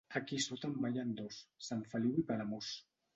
Aquí 0.19 0.37
sota 0.45 0.69
en 0.69 0.79
ballen 0.85 1.11
dos: 1.19 1.37
Sant 1.67 1.83
Feliu 1.91 2.17
i 2.23 2.25
Palamós. 2.31 2.71